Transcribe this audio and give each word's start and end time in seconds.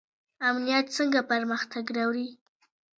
امنیت 0.49 0.85
څنګه 0.97 1.19
پرمختګ 1.31 1.85
راوړي؟ 1.97 2.27